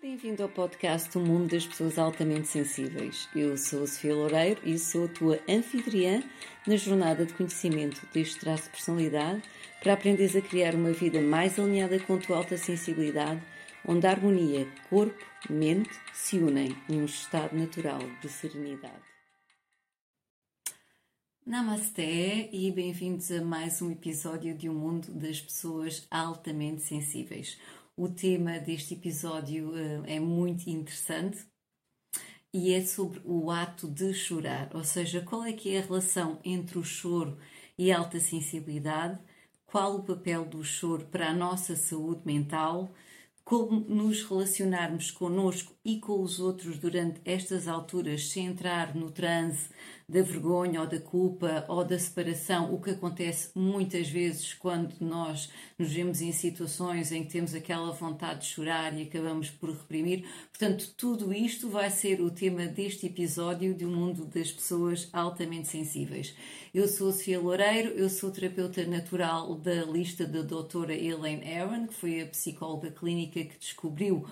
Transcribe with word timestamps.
Bem-vindo 0.00 0.44
ao 0.44 0.48
podcast 0.48 1.10
do 1.10 1.18
Mundo 1.18 1.50
das 1.50 1.66
Pessoas 1.66 1.98
Altamente 1.98 2.46
Sensíveis. 2.46 3.28
Eu 3.34 3.58
sou 3.58 3.82
a 3.82 3.86
Sofia 3.88 4.14
Loureiro 4.14 4.60
e 4.64 4.78
sou 4.78 5.06
a 5.06 5.08
tua 5.08 5.40
anfitriã 5.48 6.22
na 6.64 6.76
jornada 6.76 7.26
de 7.26 7.34
conhecimento 7.34 8.06
deste 8.14 8.38
traço 8.38 8.62
de 8.66 8.70
personalidade 8.70 9.42
para 9.82 9.94
aprenderes 9.94 10.36
a 10.36 10.40
criar 10.40 10.76
uma 10.76 10.92
vida 10.92 11.20
mais 11.20 11.58
alinhada 11.58 11.98
com 11.98 12.14
a 12.14 12.18
tua 12.18 12.36
alta 12.36 12.56
sensibilidade, 12.56 13.42
onde 13.84 14.06
a 14.06 14.10
harmonia 14.10 14.68
corpo-mente 14.88 15.90
se 16.14 16.38
unem 16.38 16.76
num 16.88 17.04
estado 17.04 17.56
natural 17.56 17.98
de 18.22 18.28
serenidade. 18.28 19.08
Namasté 21.48 22.50
e 22.52 22.70
bem-vindos 22.70 23.32
a 23.32 23.42
mais 23.42 23.80
um 23.80 23.90
episódio 23.90 24.54
de 24.54 24.68
O 24.68 24.74
Mundo 24.74 25.10
das 25.14 25.40
Pessoas 25.40 26.06
Altamente 26.10 26.82
Sensíveis. 26.82 27.58
O 28.00 28.08
tema 28.08 28.60
deste 28.60 28.94
episódio 28.94 29.70
uh, 29.70 30.04
é 30.06 30.20
muito 30.20 30.70
interessante 30.70 31.44
e 32.54 32.72
é 32.72 32.86
sobre 32.86 33.20
o 33.24 33.50
ato 33.50 33.88
de 33.88 34.14
chorar, 34.14 34.70
ou 34.72 34.84
seja, 34.84 35.20
qual 35.20 35.42
é 35.42 35.52
que 35.52 35.74
é 35.74 35.80
a 35.80 35.84
relação 35.84 36.38
entre 36.44 36.78
o 36.78 36.84
choro 36.84 37.36
e 37.76 37.90
a 37.90 37.98
alta 37.98 38.20
sensibilidade, 38.20 39.18
qual 39.66 39.96
o 39.96 40.04
papel 40.04 40.44
do 40.44 40.62
choro 40.62 41.06
para 41.06 41.30
a 41.30 41.34
nossa 41.34 41.74
saúde 41.74 42.22
mental, 42.24 42.94
como 43.42 43.80
nos 43.80 44.22
relacionarmos 44.22 45.10
conosco 45.10 45.74
e 45.88 45.98
com 45.98 46.20
os 46.20 46.38
outros 46.38 46.76
durante 46.76 47.18
estas 47.24 47.66
alturas 47.66 48.28
sem 48.28 48.44
entrar 48.44 48.94
no 48.94 49.10
transe 49.10 49.70
da 50.06 50.20
vergonha 50.20 50.82
ou 50.82 50.86
da 50.86 51.00
culpa 51.00 51.64
ou 51.66 51.82
da 51.82 51.98
separação, 51.98 52.74
o 52.74 52.80
que 52.80 52.90
acontece 52.90 53.50
muitas 53.54 54.06
vezes 54.06 54.52
quando 54.52 54.94
nós 55.00 55.50
nos 55.78 55.90
vemos 55.90 56.20
em 56.20 56.30
situações 56.30 57.10
em 57.10 57.24
que 57.24 57.32
temos 57.32 57.54
aquela 57.54 57.90
vontade 57.92 58.40
de 58.40 58.46
chorar 58.48 58.98
e 58.98 59.04
acabamos 59.04 59.48
por 59.48 59.70
reprimir. 59.70 60.26
Portanto, 60.50 60.92
tudo 60.94 61.32
isto 61.32 61.70
vai 61.70 61.90
ser 61.90 62.20
o 62.20 62.30
tema 62.30 62.66
deste 62.66 63.06
episódio 63.06 63.74
um 63.80 63.90
mundo 63.90 64.26
das 64.26 64.52
pessoas 64.52 65.08
altamente 65.10 65.68
sensíveis. 65.68 66.34
Eu 66.74 66.86
sou 66.86 67.10
Sofia 67.12 67.40
Loureiro, 67.40 67.90
eu 67.90 68.10
sou 68.10 68.30
terapeuta 68.30 68.84
natural 68.84 69.54
da 69.54 69.84
lista 69.84 70.26
da 70.26 70.42
doutora 70.42 70.94
Elaine 70.94 71.50
Aaron, 71.50 71.86
que 71.86 71.94
foi 71.94 72.20
a 72.20 72.26
psicóloga 72.26 72.90
clínica 72.90 73.42
que 73.42 73.58
descobriu 73.58 74.26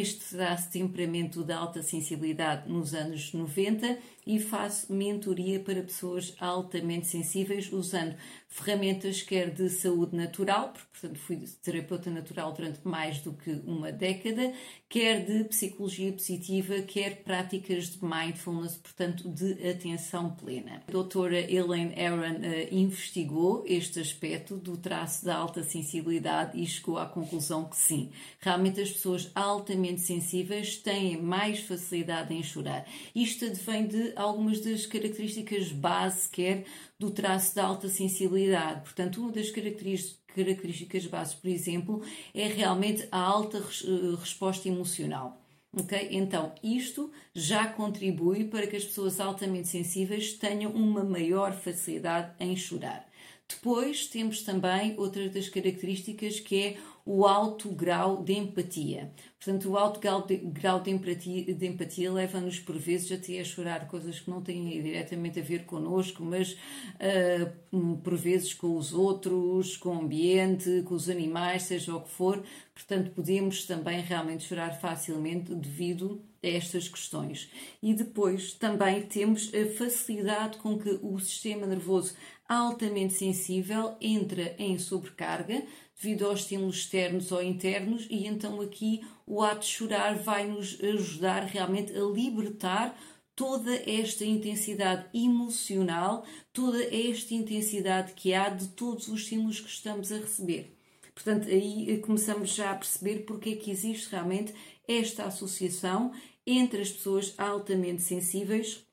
este 0.00 0.36
de 0.36 0.70
temperamento 0.70 1.42
de 1.42 1.52
alta 1.52 1.82
sensibilidade 1.82 2.68
nos 2.68 2.94
anos 2.94 3.32
90 3.32 3.98
e 4.26 4.40
faço 4.40 4.92
mentoria 4.92 5.60
para 5.60 5.82
pessoas 5.82 6.34
altamente 6.38 7.06
sensíveis 7.06 7.70
usando 7.72 8.16
ferramentas 8.54 9.20
quer 9.20 9.50
de 9.50 9.68
saúde 9.68 10.14
natural, 10.14 10.72
porque, 10.72 10.86
portanto 10.92 11.18
fui 11.18 11.44
terapeuta 11.60 12.08
natural 12.08 12.52
durante 12.52 12.86
mais 12.86 13.18
do 13.20 13.32
que 13.32 13.50
uma 13.66 13.90
década, 13.90 14.52
quer 14.88 15.24
de 15.24 15.42
psicologia 15.44 16.12
positiva, 16.12 16.80
quer 16.82 17.24
práticas 17.24 17.90
de 17.90 18.04
mindfulness, 18.04 18.76
portanto 18.76 19.28
de 19.28 19.68
atenção 19.68 20.30
plena. 20.36 20.84
A 20.86 20.92
doutora 20.92 21.40
Elaine 21.40 21.94
Aaron 22.00 22.36
uh, 22.36 22.68
investigou 22.70 23.64
este 23.66 23.98
aspecto 23.98 24.56
do 24.56 24.76
traço 24.76 25.24
da 25.24 25.34
alta 25.34 25.64
sensibilidade 25.64 26.56
e 26.56 26.64
chegou 26.64 26.96
à 26.96 27.06
conclusão 27.06 27.64
que 27.64 27.76
sim, 27.76 28.12
realmente 28.38 28.80
as 28.80 28.90
pessoas 28.92 29.32
altamente 29.34 30.00
sensíveis 30.00 30.76
têm 30.76 31.20
mais 31.20 31.58
facilidade 31.58 32.32
em 32.32 32.42
chorar. 32.42 32.86
Isto 33.16 33.46
advém 33.46 33.88
de 33.88 34.12
algumas 34.16 34.60
das 34.60 34.86
características 34.86 35.72
base, 35.72 36.28
quer 36.28 36.64
do 36.98 37.10
traço 37.10 37.54
da 37.54 37.64
alta 37.64 37.88
sensibilidade. 37.88 38.82
Portanto, 38.82 39.20
uma 39.20 39.32
das 39.32 39.50
características 39.50 41.06
bases, 41.06 41.34
por 41.34 41.48
exemplo, 41.48 42.02
é 42.34 42.46
realmente 42.46 43.06
a 43.10 43.18
alta 43.18 43.58
eh, 43.58 44.16
resposta 44.18 44.68
emocional. 44.68 45.40
Ok? 45.76 46.08
Então, 46.12 46.54
isto 46.62 47.10
já 47.34 47.66
contribui 47.66 48.44
para 48.44 48.66
que 48.66 48.76
as 48.76 48.84
pessoas 48.84 49.18
altamente 49.18 49.68
sensíveis 49.68 50.34
tenham 50.34 50.70
uma 50.70 51.02
maior 51.02 51.52
facilidade 51.52 52.32
em 52.38 52.56
chorar. 52.56 53.08
Depois 53.48 54.06
temos 54.06 54.42
também 54.42 54.94
outra 54.96 55.28
das 55.28 55.48
características 55.48 56.40
que 56.40 56.62
é 56.62 56.76
o 57.06 57.26
alto 57.26 57.68
grau 57.70 58.22
de 58.22 58.32
empatia. 58.32 59.12
Portanto, 59.38 59.68
o 59.68 59.76
alto 59.76 60.00
grau 60.00 60.80
de, 60.80 60.90
empatia, 60.90 61.54
de 61.54 61.66
empatia 61.66 62.10
leva-nos 62.10 62.58
por 62.58 62.78
vezes 62.78 63.12
até 63.12 63.40
a 63.40 63.44
chorar 63.44 63.86
coisas 63.88 64.20
que 64.20 64.30
não 64.30 64.40
têm 64.40 64.82
diretamente 64.82 65.38
a 65.38 65.42
ver 65.42 65.66
connosco, 65.66 66.24
mas 66.24 66.52
uh, 66.52 67.96
por 67.98 68.16
vezes 68.16 68.54
com 68.54 68.74
os 68.74 68.94
outros, 68.94 69.76
com 69.76 69.90
o 69.90 70.00
ambiente, 70.00 70.82
com 70.86 70.94
os 70.94 71.10
animais, 71.10 71.64
seja 71.64 71.94
o 71.94 72.00
que 72.00 72.08
for. 72.08 72.42
Portanto, 72.72 73.10
podemos 73.10 73.66
também 73.66 74.00
realmente 74.00 74.44
chorar 74.44 74.80
facilmente 74.80 75.54
devido 75.54 76.22
a 76.42 76.48
estas 76.48 76.88
questões. 76.88 77.50
E 77.82 77.92
depois 77.92 78.54
também 78.54 79.02
temos 79.02 79.52
a 79.54 79.66
facilidade 79.76 80.56
com 80.56 80.78
que 80.78 80.98
o 81.02 81.18
sistema 81.18 81.66
nervoso 81.66 82.14
altamente 82.48 83.14
sensível 83.14 83.94
entra 84.00 84.54
em 84.58 84.78
sobrecarga 84.78 85.62
devido 86.00 86.26
aos 86.26 86.40
estímulos 86.40 86.78
externos 86.78 87.30
ou 87.32 87.42
internos, 87.42 88.06
e 88.10 88.26
então 88.26 88.60
aqui 88.60 89.02
o 89.26 89.42
ato 89.42 89.60
de 89.60 89.66
chorar 89.66 90.16
vai 90.16 90.46
nos 90.46 90.78
ajudar 90.82 91.44
realmente 91.44 91.92
a 91.92 92.02
libertar 92.04 92.98
toda 93.34 93.74
esta 93.88 94.24
intensidade 94.24 95.06
emocional, 95.12 96.24
toda 96.52 96.82
esta 96.84 97.34
intensidade 97.34 98.12
que 98.12 98.32
há 98.32 98.48
de 98.48 98.68
todos 98.68 99.08
os 99.08 99.22
estímulos 99.22 99.60
que 99.60 99.68
estamos 99.68 100.12
a 100.12 100.16
receber. 100.16 100.76
Portanto, 101.14 101.48
aí 101.48 101.98
começamos 101.98 102.50
já 102.50 102.72
a 102.72 102.76
perceber 102.76 103.20
porque 103.20 103.50
é 103.50 103.56
que 103.56 103.70
existe 103.70 104.10
realmente 104.10 104.52
esta 104.86 105.24
associação 105.24 106.12
entre 106.46 106.82
as 106.82 106.90
pessoas 106.90 107.34
altamente 107.38 108.02
sensíveis 108.02 108.84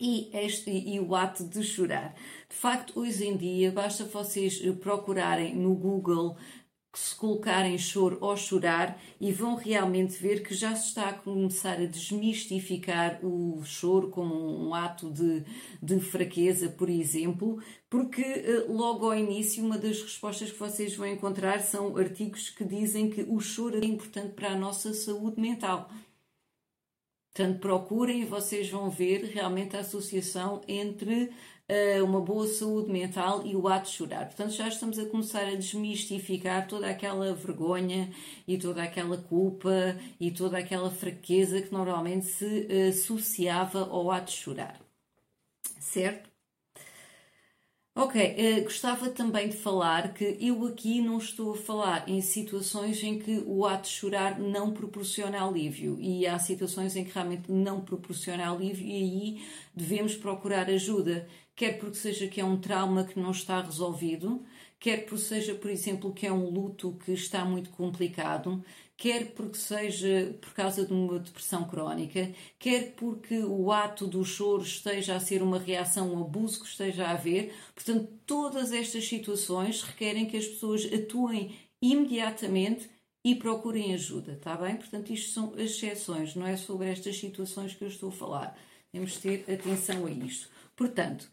e, 0.00 0.30
este, 0.32 0.70
e 0.70 1.00
o 1.00 1.14
ato 1.14 1.44
de 1.44 1.62
chorar. 1.62 2.14
De 2.48 2.56
facto, 2.56 2.98
hoje 3.00 3.26
em 3.26 3.36
dia, 3.36 3.72
basta 3.72 4.04
vocês 4.04 4.60
procurarem 4.80 5.54
no 5.56 5.74
Google 5.74 6.36
se 6.94 7.14
colocarem 7.14 7.78
choro 7.78 8.18
ou 8.20 8.36
chorar 8.36 9.00
e 9.20 9.30
vão 9.30 9.54
realmente 9.54 10.20
ver 10.20 10.42
que 10.42 10.54
já 10.54 10.74
se 10.74 10.88
está 10.88 11.10
a 11.10 11.12
começar 11.12 11.74
a 11.74 11.86
desmistificar 11.86 13.24
o 13.24 13.62
choro 13.64 14.08
como 14.08 14.34
um 14.34 14.74
ato 14.74 15.10
de, 15.10 15.44
de 15.82 16.00
fraqueza, 16.00 16.68
por 16.68 16.88
exemplo, 16.88 17.62
porque 17.88 18.22
eh, 18.22 18.64
logo 18.68 19.06
ao 19.06 19.14
início 19.14 19.64
uma 19.64 19.78
das 19.78 20.02
respostas 20.02 20.50
que 20.50 20.58
vocês 20.58 20.96
vão 20.96 21.06
encontrar 21.06 21.60
são 21.60 21.96
artigos 21.96 22.50
que 22.50 22.64
dizem 22.64 23.10
que 23.10 23.22
o 23.28 23.38
choro 23.38 23.76
é 23.76 23.86
importante 23.86 24.32
para 24.32 24.52
a 24.52 24.58
nossa 24.58 24.92
saúde 24.92 25.40
mental. 25.40 25.88
Portanto, 27.38 27.60
procurem 27.60 28.22
e 28.22 28.24
vocês 28.24 28.68
vão 28.68 28.90
ver 28.90 29.30
realmente 29.32 29.76
a 29.76 29.80
associação 29.80 30.60
entre 30.66 31.30
uh, 31.68 32.04
uma 32.04 32.20
boa 32.20 32.48
saúde 32.48 32.90
mental 32.90 33.46
e 33.46 33.54
o 33.54 33.68
ato 33.68 33.88
de 33.88 33.94
chorar. 33.94 34.26
Portanto, 34.26 34.50
já 34.50 34.66
estamos 34.66 34.98
a 34.98 35.06
começar 35.06 35.46
a 35.46 35.54
desmistificar 35.54 36.66
toda 36.66 36.90
aquela 36.90 37.32
vergonha 37.34 38.10
e 38.44 38.58
toda 38.58 38.82
aquela 38.82 39.16
culpa 39.18 39.96
e 40.18 40.32
toda 40.32 40.58
aquela 40.58 40.90
fraqueza 40.90 41.62
que 41.62 41.70
normalmente 41.70 42.26
se 42.26 42.66
associava 42.88 43.82
ao 43.88 44.10
ato 44.10 44.32
de 44.32 44.38
chorar. 44.38 44.80
Certo? 45.78 46.27
Ok, 48.00 48.14
uh, 48.14 48.62
gostava 48.62 49.10
também 49.10 49.48
de 49.48 49.56
falar 49.56 50.14
que 50.14 50.36
eu 50.40 50.64
aqui 50.66 51.00
não 51.00 51.18
estou 51.18 51.54
a 51.54 51.56
falar 51.56 52.08
em 52.08 52.20
situações 52.20 53.02
em 53.02 53.18
que 53.18 53.42
o 53.44 53.66
ato 53.66 53.88
de 53.88 53.88
chorar 53.88 54.38
não 54.38 54.72
proporciona 54.72 55.42
alívio. 55.44 55.98
E 56.00 56.24
há 56.24 56.38
situações 56.38 56.94
em 56.94 57.04
que 57.04 57.12
realmente 57.12 57.50
não 57.50 57.80
proporciona 57.80 58.48
alívio 58.48 58.86
e 58.86 58.92
aí 58.92 59.42
devemos 59.74 60.14
procurar 60.14 60.70
ajuda, 60.70 61.26
quer 61.56 61.76
porque 61.80 61.96
seja 61.96 62.28
que 62.28 62.40
é 62.40 62.44
um 62.44 62.60
trauma 62.60 63.02
que 63.02 63.18
não 63.18 63.32
está 63.32 63.60
resolvido, 63.60 64.44
quer 64.78 64.98
porque 65.04 65.24
seja, 65.24 65.56
por 65.56 65.68
exemplo, 65.68 66.12
que 66.12 66.24
é 66.24 66.32
um 66.32 66.48
luto 66.48 66.96
que 67.04 67.10
está 67.10 67.44
muito 67.44 67.70
complicado, 67.70 68.62
quer 68.98 69.32
porque 69.32 69.56
seja 69.56 70.36
por 70.40 70.52
causa 70.52 70.84
de 70.84 70.92
uma 70.92 71.20
depressão 71.20 71.64
crónica, 71.68 72.34
quer 72.58 72.94
porque 72.96 73.38
o 73.44 73.70
ato 73.70 74.08
do 74.08 74.24
choro 74.24 74.64
esteja 74.64 75.14
a 75.14 75.20
ser 75.20 75.40
uma 75.40 75.58
reação 75.58 76.12
um 76.12 76.20
abuso 76.20 76.60
que 76.60 76.66
esteja 76.66 77.06
a 77.06 77.12
haver. 77.12 77.54
Portanto, 77.74 78.08
todas 78.26 78.72
estas 78.72 79.08
situações 79.08 79.82
requerem 79.82 80.26
que 80.26 80.36
as 80.36 80.46
pessoas 80.46 80.84
atuem 80.92 81.56
imediatamente 81.80 82.90
e 83.24 83.36
procurem 83.36 83.94
ajuda, 83.94 84.32
está 84.32 84.56
bem? 84.56 84.74
Portanto, 84.76 85.12
isto 85.12 85.32
são 85.32 85.52
exceções, 85.56 86.34
não 86.34 86.46
é 86.46 86.56
sobre 86.56 86.88
estas 86.88 87.16
situações 87.16 87.74
que 87.74 87.84
eu 87.84 87.88
estou 87.88 88.08
a 88.08 88.12
falar. 88.12 88.58
Temos 88.90 89.12
de 89.12 89.18
ter 89.20 89.52
atenção 89.52 90.06
a 90.06 90.10
isto. 90.10 90.48
Portanto, 90.74 91.30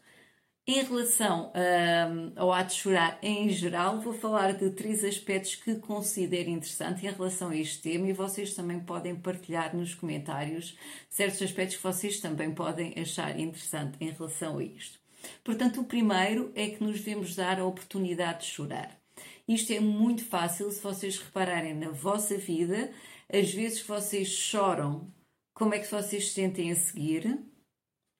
em 0.66 0.82
relação 0.82 1.52
um, 1.54 2.32
ao 2.34 2.52
ato 2.52 2.74
de 2.74 2.80
chorar 2.80 3.18
em 3.22 3.48
geral, 3.50 4.00
vou 4.00 4.12
falar 4.12 4.52
de 4.52 4.70
três 4.70 5.04
aspectos 5.04 5.54
que 5.54 5.76
considero 5.76 6.50
interessante 6.50 7.06
em 7.06 7.10
relação 7.10 7.50
a 7.50 7.56
este 7.56 7.82
tema 7.82 8.08
e 8.08 8.12
vocês 8.12 8.52
também 8.54 8.80
podem 8.80 9.14
partilhar 9.14 9.76
nos 9.76 9.94
comentários 9.94 10.76
certos 11.08 11.40
aspectos 11.40 11.76
que 11.76 11.82
vocês 11.82 12.18
também 12.18 12.52
podem 12.52 12.92
achar 13.00 13.38
interessante 13.38 13.96
em 14.00 14.10
relação 14.10 14.58
a 14.58 14.64
isto. 14.64 14.98
Portanto, 15.44 15.80
o 15.80 15.84
primeiro 15.84 16.50
é 16.54 16.68
que 16.68 16.82
nos 16.82 16.98
devemos 16.98 17.36
dar 17.36 17.60
a 17.60 17.64
oportunidade 17.64 18.40
de 18.40 18.46
chorar. 18.46 18.98
Isto 19.46 19.72
é 19.72 19.78
muito 19.78 20.24
fácil 20.24 20.70
se 20.72 20.82
vocês 20.82 21.18
repararem 21.18 21.74
na 21.74 21.90
vossa 21.90 22.36
vida 22.36 22.90
as 23.32 23.52
vezes 23.52 23.80
vocês 23.80 24.28
choram, 24.28 25.12
como 25.54 25.74
é 25.74 25.78
que 25.78 25.90
vocês 25.90 26.28
se 26.28 26.34
sentem 26.34 26.70
a 26.70 26.76
seguir? 26.76 27.38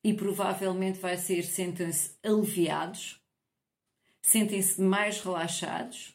E 0.06 0.14
provavelmente 0.14 1.00
vai 1.00 1.16
ser 1.16 1.42
sentem-se 1.42 2.12
aliviados, 2.22 3.20
sentem-se 4.22 4.80
mais 4.80 5.20
relaxados. 5.20 6.14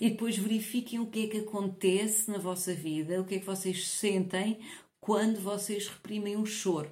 E 0.00 0.10
depois 0.10 0.36
verifiquem 0.36 0.98
o 0.98 1.06
que 1.06 1.26
é 1.26 1.28
que 1.28 1.38
acontece 1.38 2.28
na 2.28 2.38
vossa 2.38 2.74
vida, 2.74 3.20
o 3.20 3.24
que 3.24 3.36
é 3.36 3.38
que 3.38 3.46
vocês 3.46 3.86
sentem 3.86 4.58
quando 5.00 5.38
vocês 5.38 5.86
reprimem 5.86 6.34
o 6.34 6.44
choro. 6.44 6.90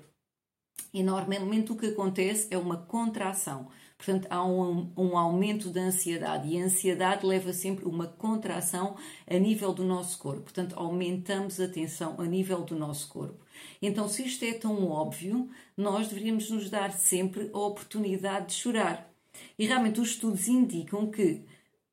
E 0.95 1.03
normalmente 1.03 1.73
o 1.73 1.77
que 1.77 1.87
acontece 1.87 2.47
é 2.53 2.57
uma 2.57 2.77
contração. 2.77 3.69
Portanto, 4.05 4.27
há 4.31 4.45
um, 4.45 4.93
um, 4.97 5.17
aumento 5.17 5.71
da 5.71 5.83
ansiedade 5.83 6.49
e 6.49 6.61
a 6.61 6.65
ansiedade 6.65 7.25
leva 7.25 7.53
sempre 7.53 7.85
uma 7.85 8.09
contração 8.09 8.97
a 9.29 9.39
nível 9.39 9.73
do 9.73 9.85
nosso 9.85 10.19
corpo. 10.19 10.43
Portanto, 10.43 10.75
aumentamos 10.77 11.61
a 11.61 11.69
tensão 11.69 12.21
a 12.21 12.25
nível 12.25 12.63
do 12.63 12.75
nosso 12.75 13.09
corpo. 13.09 13.47
Então, 13.81 14.09
se 14.09 14.25
isto 14.25 14.45
é 14.45 14.55
tão 14.55 14.91
óbvio, 14.91 15.49
nós 15.77 16.09
deveríamos 16.09 16.51
nos 16.51 16.69
dar 16.69 16.91
sempre 16.91 17.49
a 17.53 17.59
oportunidade 17.59 18.47
de 18.47 18.55
chorar. 18.55 19.09
E 19.57 19.67
realmente 19.67 20.01
os 20.01 20.11
estudos 20.11 20.49
indicam 20.49 21.09
que 21.09 21.45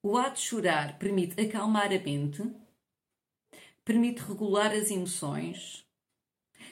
o 0.01 0.17
ato 0.17 0.37
de 0.37 0.47
chorar 0.47 0.97
permite 0.97 1.39
acalmar 1.39 1.93
a 1.93 1.99
mente, 1.99 2.41
permite 3.85 4.23
regular 4.23 4.71
as 4.71 4.89
emoções, 4.89 5.85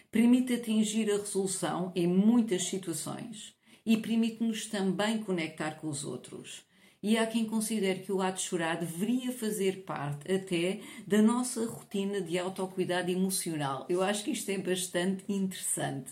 permite 0.10 0.56
atingir 0.56 1.12
a 1.12 1.18
resolução 1.18 1.92
em 1.96 2.08
muitas 2.08 2.64
situações 2.64 3.56
e 3.88 3.96
permite-nos 3.96 4.66
também 4.66 5.18
conectar 5.20 5.76
com 5.76 5.88
os 5.88 6.04
outros. 6.04 6.62
E 7.02 7.18
há 7.18 7.26
quem 7.26 7.46
considere 7.46 8.00
que 8.00 8.12
o 8.12 8.22
ato 8.22 8.38
de 8.38 8.44
chorar 8.44 8.76
deveria 8.76 9.32
fazer 9.32 9.84
parte 9.84 10.30
até 10.30 10.82
da 11.08 11.22
nossa 11.22 11.66
rotina 11.66 12.20
de 12.20 12.38
autocuidado 12.38 13.10
emocional. 13.10 13.86
Eu 13.88 14.04
acho 14.04 14.26
que 14.26 14.32
isto 14.32 14.50
é 14.50 14.58
bastante 14.58 15.24
interessante. 15.32 16.12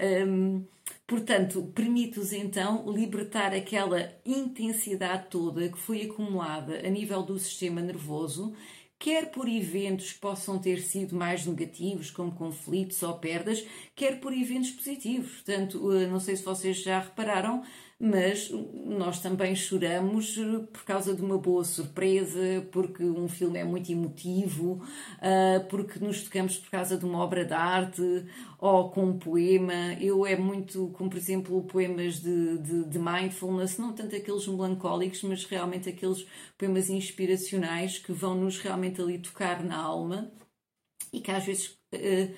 Hum, 0.00 0.62
portanto, 1.04 1.72
permite-os 1.74 2.32
então 2.32 2.88
libertar 2.92 3.52
aquela 3.52 4.12
intensidade 4.24 5.26
toda 5.28 5.68
que 5.68 5.78
foi 5.78 6.02
acumulada 6.02 6.86
a 6.86 6.88
nível 6.88 7.24
do 7.24 7.40
sistema 7.40 7.80
nervoso 7.80 8.54
quer 8.98 9.30
por 9.30 9.48
eventos 9.48 10.12
que 10.12 10.20
possam 10.20 10.58
ter 10.58 10.80
sido 10.80 11.14
mais 11.14 11.46
negativos, 11.46 12.10
como 12.10 12.32
conflitos 12.32 13.02
ou 13.02 13.14
perdas, 13.18 13.64
quer 13.94 14.20
por 14.20 14.32
eventos 14.32 14.70
positivos. 14.70 15.30
Portanto, 15.32 15.92
eh, 15.92 16.06
não 16.06 16.20
sei 16.20 16.36
se 16.36 16.42
vocês 16.44 16.82
já 16.82 17.00
repararam, 17.00 17.62
mas 17.98 18.50
nós 18.50 19.20
também 19.20 19.54
choramos 19.56 20.36
eh, 20.36 20.66
por 20.70 20.84
causa 20.84 21.14
de 21.14 21.22
uma 21.22 21.38
boa 21.38 21.64
surpresa, 21.64 22.66
porque 22.70 23.02
um 23.02 23.26
filme 23.26 23.58
é 23.58 23.64
muito 23.64 23.90
emotivo, 23.90 24.82
eh, 25.20 25.60
porque 25.70 25.98
nos 25.98 26.22
tocamos 26.22 26.58
por 26.58 26.70
causa 26.70 26.98
de 26.98 27.04
uma 27.06 27.18
obra 27.18 27.44
de 27.44 27.54
arte 27.54 28.26
ou 28.58 28.90
com 28.90 29.06
um 29.06 29.18
poema. 29.18 29.94
Eu 30.00 30.26
é 30.26 30.36
muito, 30.36 30.88
como 30.94 31.08
por 31.08 31.16
exemplo, 31.16 31.62
poemas 31.64 32.20
de, 32.20 32.58
de, 32.58 32.84
de 32.84 32.98
mindfulness, 32.98 33.78
não 33.78 33.92
tanto 33.92 34.14
aqueles 34.14 34.46
melancólicos, 34.46 35.22
mas 35.22 35.44
realmente 35.44 35.88
aqueles 35.88 36.26
poemas 36.58 36.90
inspiracionais 36.90 37.98
que 37.98 38.12
vão 38.12 38.34
nos 38.34 38.58
realmente 38.58 38.85
ali 38.86 39.18
tocar 39.18 39.62
na 39.64 39.76
alma 39.76 40.30
e 41.12 41.20
que 41.20 41.30
às 41.30 41.44
vezes. 41.44 41.78
Uh, 41.94 42.34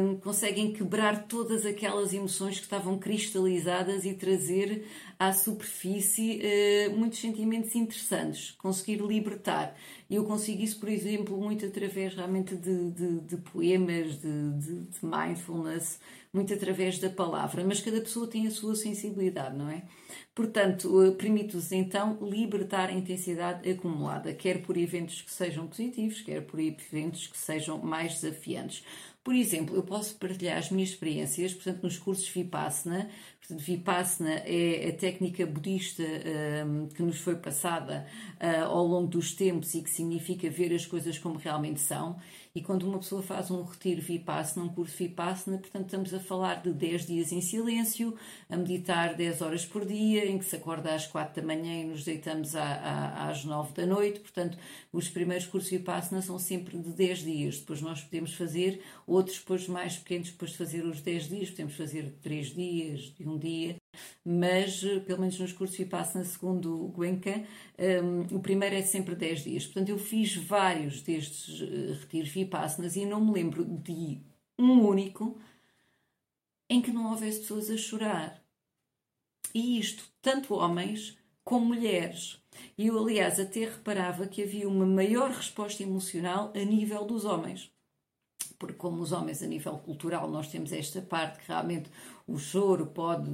um, 0.00 0.16
conseguem 0.16 0.72
quebrar 0.72 1.26
todas 1.26 1.66
aquelas 1.66 2.12
emoções 2.12 2.56
que 2.56 2.64
estavam 2.64 2.98
cristalizadas 2.98 4.04
e 4.04 4.14
trazer 4.14 4.86
à 5.18 5.32
superfície 5.32 6.40
uh, 6.40 6.96
muitos 6.96 7.18
sentimentos 7.18 7.74
interessantes, 7.74 8.52
conseguir 8.52 9.00
libertar. 9.00 9.76
E 10.08 10.16
eu 10.16 10.24
consigo 10.24 10.62
isso, 10.62 10.78
por 10.78 10.88
exemplo, 10.88 11.36
muito 11.36 11.64
através 11.66 12.14
realmente 12.14 12.54
de, 12.56 12.90
de, 12.90 13.20
de 13.20 13.36
poemas, 13.38 14.20
de, 14.20 14.50
de, 14.52 14.88
mindfulness, 15.02 15.98
muito 16.32 16.52
através 16.52 16.98
da 16.98 17.08
palavra, 17.08 17.64
mas 17.64 17.80
cada 17.80 18.00
pessoa 18.00 18.26
tem 18.26 18.46
a 18.46 18.50
sua 18.50 18.74
sensibilidade, 18.74 19.56
não 19.56 19.70
é? 19.70 19.82
Portanto, 20.34 20.88
uh, 20.88 21.14
permite-vos 21.14 21.70
então 21.70 22.18
libertar 22.20 22.88
a 22.88 22.92
intensidade 22.92 23.70
acumulada, 23.70 24.34
quer 24.34 24.62
por 24.62 24.76
eventos 24.76 25.22
que 25.22 25.30
sejam 25.30 25.66
positivos, 25.66 26.20
quer 26.22 26.42
por 26.42 26.58
eventos 26.58 27.28
que 27.28 27.38
sejam 27.38 27.78
mais 27.78 28.20
desafiantes. 28.20 28.84
Por 29.24 29.34
exemplo, 29.34 29.74
eu 29.74 29.82
posso 29.82 30.16
partilhar 30.16 30.58
as 30.58 30.70
minhas 30.70 30.90
experiências, 30.90 31.54
portanto, 31.54 31.82
nos 31.82 31.96
cursos 31.96 32.28
Vipassana. 32.28 33.08
Portanto, 33.38 33.64
Vipassana 33.64 34.34
é 34.44 34.90
a 34.90 34.92
técnica 34.92 35.46
budista 35.46 36.02
um, 36.66 36.88
que 36.88 37.02
nos 37.02 37.18
foi 37.18 37.34
passada 37.36 38.06
uh, 38.38 38.66
ao 38.66 38.86
longo 38.86 39.08
dos 39.08 39.32
tempos 39.32 39.74
e 39.74 39.80
que 39.80 39.88
significa 39.88 40.50
ver 40.50 40.74
as 40.74 40.84
coisas 40.84 41.18
como 41.18 41.38
realmente 41.38 41.80
são. 41.80 42.20
E 42.56 42.62
quando 42.62 42.84
uma 42.84 43.00
pessoa 43.00 43.20
faz 43.20 43.50
um 43.50 43.64
retiro 43.64 44.00
Vipassana, 44.00 44.64
um 44.64 44.68
curso 44.68 44.96
Vipassana, 44.96 45.58
portanto, 45.58 45.86
estamos 45.86 46.14
a 46.14 46.20
falar 46.20 46.62
de 46.62 46.72
10 46.72 47.06
dias 47.06 47.32
em 47.32 47.40
silêncio, 47.40 48.16
a 48.48 48.56
meditar 48.56 49.16
10 49.16 49.42
horas 49.42 49.66
por 49.66 49.84
dia, 49.84 50.24
em 50.24 50.38
que 50.38 50.44
se 50.44 50.54
acorda 50.54 50.94
às 50.94 51.04
4 51.04 51.42
da 51.42 51.44
manhã 51.44 51.80
e 51.80 51.84
nos 51.84 52.04
deitamos 52.04 52.54
às 52.54 53.44
9 53.44 53.72
da 53.72 53.84
noite. 53.84 54.20
Portanto, 54.20 54.56
os 54.92 55.08
primeiros 55.08 55.48
cursos 55.48 55.68
Vipassana 55.68 56.22
são 56.22 56.38
sempre 56.38 56.78
de 56.78 56.90
10 56.90 57.18
dias. 57.24 57.58
Depois 57.58 57.82
nós 57.82 58.02
podemos 58.02 58.34
fazer 58.34 58.80
outros, 59.04 59.40
depois 59.40 59.66
mais 59.66 59.96
pequenos, 59.96 60.30
depois 60.30 60.52
de 60.52 60.58
fazer 60.58 60.84
os 60.84 61.00
10 61.00 61.28
dias, 61.28 61.50
podemos 61.50 61.74
fazer 61.74 62.14
3 62.22 62.54
dias, 62.54 63.00
de 63.18 63.28
um 63.28 63.36
dia 63.36 63.74
mas 64.24 64.82
eh, 64.84 65.00
pelo 65.00 65.20
menos 65.20 65.38
nos 65.38 65.52
cursos 65.52 65.76
Vipassana, 65.76 66.24
segundo 66.24 66.86
o 66.86 66.88
Guenca, 66.88 67.44
um, 68.02 68.36
o 68.36 68.40
primeiro 68.40 68.74
é 68.74 68.82
sempre 68.82 69.14
10 69.14 69.44
dias. 69.44 69.64
Portanto, 69.64 69.88
eu 69.88 69.98
fiz 69.98 70.36
vários 70.36 71.02
destes 71.02 71.60
uh, 71.60 72.00
retiros 72.00 72.30
Vipassanas 72.30 72.96
e 72.96 73.04
não 73.04 73.24
me 73.24 73.32
lembro 73.32 73.64
de 73.64 74.20
um 74.58 74.86
único 74.86 75.38
em 76.68 76.80
que 76.80 76.92
não 76.92 77.10
houvesse 77.10 77.40
pessoas 77.40 77.70
a 77.70 77.76
chorar. 77.76 78.42
E 79.54 79.78
isto, 79.78 80.04
tanto 80.22 80.54
homens 80.54 81.16
como 81.44 81.66
mulheres. 81.66 82.42
E 82.78 82.86
eu, 82.86 82.98
aliás, 82.98 83.38
até 83.38 83.60
reparava 83.60 84.26
que 84.26 84.42
havia 84.42 84.68
uma 84.68 84.86
maior 84.86 85.30
resposta 85.30 85.82
emocional 85.82 86.52
a 86.54 86.64
nível 86.64 87.04
dos 87.04 87.24
homens 87.24 87.74
porque 88.58 88.74
como 88.74 89.02
os 89.02 89.12
homens 89.12 89.42
a 89.42 89.46
nível 89.46 89.78
cultural 89.78 90.28
nós 90.30 90.48
temos 90.48 90.72
esta 90.72 91.02
parte 91.02 91.40
que 91.40 91.48
realmente 91.48 91.90
o 92.26 92.38
choro 92.38 92.86
pode, 92.86 93.30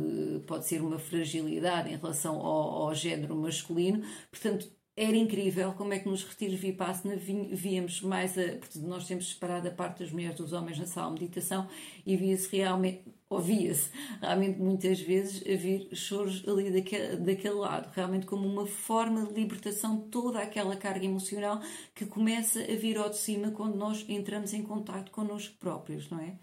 pode 0.47 0.67
ser 0.67 0.83
uma 0.83 0.99
fragilidade 0.99 1.91
em 1.93 1.97
relação 1.97 2.37
ao, 2.37 2.89
ao 2.89 2.95
género 2.95 3.37
masculino, 3.37 4.03
portanto 4.31 4.69
era 4.97 5.17
incrível 5.17 5.73
como 5.73 5.95
é 5.95 5.99
que 5.99 6.09
nos 6.09 6.25
retiros 6.25 6.61
Vipassana 6.61 7.17
víamos 7.17 8.03
mais 8.03 8.37
a. 8.37 8.59
Nós 8.81 9.07
temos 9.07 9.31
separado 9.31 9.67
a 9.69 9.71
parte 9.71 10.01
das 10.01 10.13
mulheres 10.13 10.37
dos 10.37 10.53
homens 10.53 10.79
na 10.79 10.87
sala 10.87 11.15
de 11.15 11.23
meditação 11.23 11.67
e 12.05 12.17
via-se 12.19 12.55
realmente, 12.55 13.05
ouvia-se 13.31 13.89
realmente 14.21 14.59
muitas 14.59 15.01
vezes 15.01 15.43
a 15.47 15.57
vir 15.57 15.89
choros 15.95 16.47
ali 16.47 16.71
daquele, 16.71 17.17
daquele 17.17 17.55
lado, 17.55 17.91
realmente 17.95 18.27
como 18.27 18.47
uma 18.47 18.67
forma 18.67 19.25
de 19.25 19.33
libertação 19.33 19.97
de 19.97 20.05
toda 20.09 20.39
aquela 20.41 20.77
carga 20.77 21.07
emocional 21.07 21.63
que 21.95 22.05
começa 22.05 22.61
a 22.61 22.77
vir 22.77 22.99
ao 22.99 23.09
de 23.09 23.17
cima 23.17 23.53
quando 23.53 23.77
nós 23.77 24.05
entramos 24.07 24.53
em 24.53 24.63
contato 24.63 25.11
connosco 25.11 25.57
próprios, 25.59 26.11
não 26.11 26.21
é? 26.21 26.35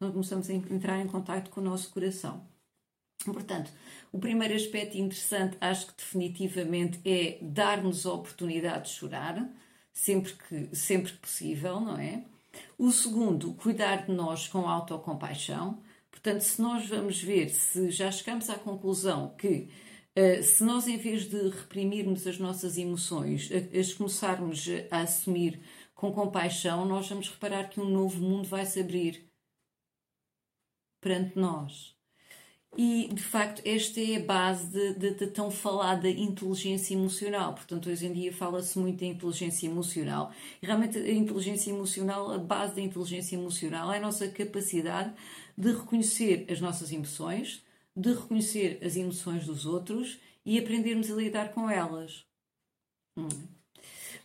Nós 0.00 0.12
começamos 0.12 0.50
a 0.50 0.52
entrar 0.52 1.00
em 1.00 1.06
contato 1.06 1.50
com 1.50 1.60
o 1.60 1.64
nosso 1.64 1.90
coração. 1.90 2.46
Portanto, 3.24 3.72
o 4.12 4.18
primeiro 4.18 4.54
aspecto 4.54 4.96
interessante, 4.96 5.56
acho 5.60 5.86
que 5.86 5.96
definitivamente 5.96 7.00
é 7.04 7.38
dar-nos 7.40 8.04
a 8.06 8.12
oportunidade 8.12 8.88
de 8.88 8.94
chorar, 8.94 9.48
sempre 9.92 10.34
que, 10.34 10.76
sempre 10.76 11.12
que 11.12 11.18
possível, 11.18 11.80
não 11.80 11.98
é? 11.98 12.24
O 12.78 12.90
segundo, 12.92 13.54
cuidar 13.54 14.06
de 14.06 14.12
nós 14.12 14.46
com 14.48 14.68
autocompaixão. 14.68 15.78
Portanto, 16.10 16.40
se 16.42 16.60
nós 16.60 16.86
vamos 16.86 17.22
ver, 17.22 17.48
se 17.50 17.90
já 17.90 18.10
chegamos 18.10 18.48
à 18.50 18.54
conclusão 18.56 19.34
que 19.38 19.68
uh, 20.16 20.42
se 20.42 20.62
nós, 20.62 20.86
em 20.86 20.96
vez 20.96 21.28
de 21.28 21.48
reprimirmos 21.48 22.26
as 22.26 22.38
nossas 22.38 22.76
emoções, 22.76 23.50
as 23.78 23.94
começarmos 23.94 24.66
a 24.90 25.00
assumir 25.00 25.60
com 25.94 26.12
compaixão, 26.12 26.84
nós 26.84 27.08
vamos 27.08 27.28
reparar 27.30 27.70
que 27.70 27.80
um 27.80 27.88
novo 27.88 28.20
mundo 28.20 28.46
vai 28.46 28.66
se 28.66 28.80
abrir 28.80 29.25
perante 31.00 31.38
nós. 31.38 31.96
E, 32.78 33.08
de 33.12 33.22
facto, 33.22 33.62
esta 33.64 34.00
é 34.00 34.16
a 34.16 34.20
base 34.20 34.94
da 34.94 35.26
tão 35.28 35.50
falada 35.50 36.10
inteligência 36.10 36.94
emocional. 36.94 37.54
Portanto, 37.54 37.88
hoje 37.88 38.06
em 38.06 38.12
dia 38.12 38.32
fala-se 38.32 38.78
muito 38.78 39.02
em 39.02 39.12
inteligência 39.12 39.66
emocional. 39.66 40.30
E, 40.60 40.66
realmente, 40.66 40.98
a 40.98 41.12
inteligência 41.12 41.70
emocional, 41.70 42.30
a 42.30 42.38
base 42.38 42.74
da 42.74 42.82
inteligência 42.82 43.34
emocional 43.34 43.90
é 43.92 43.96
a 43.96 44.00
nossa 44.00 44.28
capacidade 44.28 45.14
de 45.56 45.72
reconhecer 45.72 46.46
as 46.50 46.60
nossas 46.60 46.92
emoções, 46.92 47.64
de 47.96 48.12
reconhecer 48.12 48.78
as 48.84 48.94
emoções 48.94 49.46
dos 49.46 49.64
outros 49.64 50.18
e 50.44 50.58
aprendermos 50.58 51.10
a 51.10 51.14
lidar 51.14 51.52
com 51.52 51.70
elas. 51.70 52.26
Hum. 53.16 53.55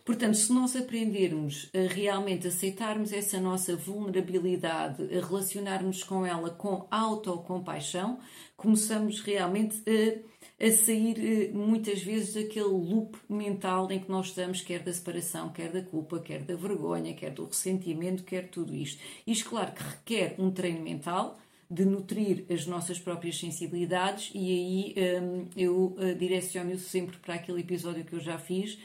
Portanto, 0.04 0.36
se 0.36 0.52
nós 0.52 0.74
aprendermos 0.74 1.70
a 1.72 1.92
realmente 1.92 2.48
aceitarmos 2.48 3.12
essa 3.12 3.40
nossa 3.40 3.76
vulnerabilidade, 3.76 5.02
a 5.02 5.24
relacionarmos 5.24 6.02
com 6.02 6.26
ela 6.26 6.50
com 6.50 6.88
autocompaixão, 6.90 8.18
começamos 8.56 9.20
realmente 9.20 9.80
a, 9.88 10.66
a 10.66 10.70
sair 10.72 11.16
eh, 11.18 11.50
muitas 11.52 12.02
vezes 12.02 12.34
daquele 12.34 12.66
loop 12.66 13.16
mental 13.28 13.90
em 13.92 14.00
que 14.00 14.10
nós 14.10 14.28
estamos, 14.28 14.60
quer 14.60 14.80
da 14.80 14.92
separação, 14.92 15.52
quer 15.52 15.70
da 15.70 15.82
culpa, 15.82 16.18
quer 16.18 16.42
da 16.42 16.56
vergonha, 16.56 17.14
quer 17.14 17.30
do 17.30 17.44
ressentimento, 17.44 18.24
quer 18.24 18.48
tudo 18.48 18.74
isto. 18.74 19.00
Isto, 19.24 19.50
claro, 19.50 19.72
que 19.72 19.82
requer 19.84 20.34
um 20.36 20.50
treino 20.50 20.82
mental 20.82 21.38
de 21.70 21.84
nutrir 21.84 22.44
as 22.50 22.66
nossas 22.66 22.98
próprias 22.98 23.38
sensibilidades 23.38 24.30
e 24.34 24.94
aí 24.98 25.20
um, 25.22 25.48
eu 25.56 25.96
uh, 25.96 26.14
direciono 26.18 26.76
sempre 26.78 27.16
para 27.16 27.34
aquele 27.34 27.60
episódio 27.60 28.04
que 28.04 28.12
eu 28.12 28.20
já 28.20 28.36
fiz 28.36 28.78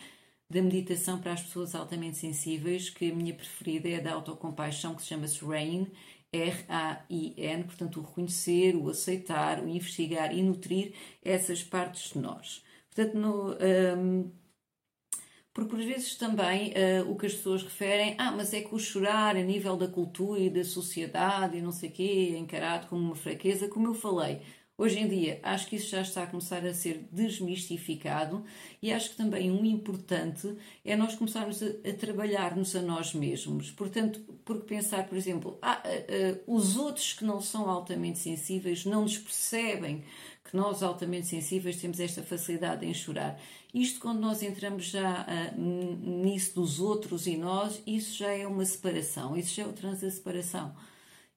da 0.49 0.61
meditação 0.61 1.19
para 1.19 1.33
as 1.33 1.41
pessoas 1.41 1.75
altamente 1.75 2.17
sensíveis, 2.17 2.89
que 2.89 3.11
a 3.11 3.15
minha 3.15 3.33
preferida 3.33 3.89
é 3.89 3.97
a 3.97 4.01
da 4.01 4.13
autocompaixão, 4.13 4.95
que 4.95 5.01
se 5.01 5.09
chama-se 5.09 5.43
RAIN, 5.43 5.87
R-A-I-N, 6.31 7.63
portanto, 7.63 7.99
o 7.99 8.03
reconhecer, 8.03 8.75
o 8.75 8.89
aceitar, 8.89 9.61
o 9.63 9.67
investigar 9.67 10.33
e 10.35 10.41
nutrir 10.41 10.93
essas 11.23 11.63
partes 11.63 12.13
de 12.13 12.19
nós. 12.19 12.63
Portanto, 12.89 13.17
no, 13.17 13.55
um, 13.97 14.31
porque 15.57 15.71
por 15.71 15.79
vezes 15.79 16.15
também 16.15 16.71
uh, 16.71 17.11
o 17.11 17.17
que 17.17 17.25
as 17.25 17.33
pessoas 17.33 17.63
referem, 17.63 18.15
ah, 18.19 18.31
mas 18.31 18.53
é 18.53 18.61
que 18.61 18.75
o 18.75 18.77
chorar 18.77 19.35
a 19.35 19.41
nível 19.41 19.75
da 19.75 19.87
cultura 19.87 20.39
e 20.39 20.51
da 20.51 20.63
sociedade 20.63 21.57
e 21.57 21.61
não 21.63 21.71
sei 21.71 21.89
o 21.89 21.91
quê, 21.91 22.33
é 22.35 22.37
encarado 22.37 22.85
como 22.85 23.01
uma 23.03 23.15
fraqueza, 23.15 23.67
como 23.67 23.87
eu 23.87 23.95
falei. 23.95 24.39
Hoje 24.79 25.00
em 25.00 25.07
dia, 25.07 25.39
acho 25.41 25.65
que 25.65 25.75
isso 25.75 25.89
já 25.89 26.01
está 26.01 26.22
a 26.22 26.27
começar 26.27 26.63
a 26.63 26.72
ser 26.72 27.07
desmistificado 27.12 28.46
e 28.79 28.93
acho 28.93 29.10
que 29.10 29.15
também 29.15 29.50
um 29.50 29.65
importante 29.65 30.55
é 30.86 30.96
nós 30.96 31.15
começarmos 31.15 31.63
a, 31.63 31.65
a 31.65 31.93
trabalhar-nos 31.93 32.75
a 32.75 32.81
nós 32.84 33.12
mesmos. 33.12 33.72
Portanto, 33.72 34.22
porque 34.46 34.75
pensar, 34.75 35.07
por 35.07 35.17
exemplo, 35.17 35.57
ah, 35.63 35.81
uh, 35.84 36.51
uh, 36.51 36.55
os 36.55 36.77
outros 36.77 37.13
que 37.13 37.25
não 37.25 37.41
são 37.41 37.67
altamente 37.67 38.19
sensíveis 38.19 38.86
não 38.86 39.01
nos 39.01 39.17
percebem 39.17 40.03
que 40.43 40.55
nós, 40.55 40.84
altamente 40.84 41.25
sensíveis, 41.25 41.81
temos 41.81 42.00
esta 42.00 42.22
facilidade 42.22 42.86
em 42.86 42.93
chorar. 42.93 43.39
Isto, 43.74 44.00
quando 44.00 44.19
nós 44.19 44.43
entramos 44.43 44.86
já 44.86 45.25
uh, 45.25 45.60
nisso 45.60 46.53
dos 46.53 46.79
outros 46.79 47.25
e 47.25 47.36
nós, 47.36 47.81
isso 47.88 48.15
já 48.15 48.29
é 48.29 48.46
uma 48.46 48.63
separação, 48.63 49.36
isso 49.36 49.55
já 49.55 49.63
é 49.63 49.65
o 49.65 49.74
trans 49.74 50.01
da 50.01 50.12
separação. 50.12 50.75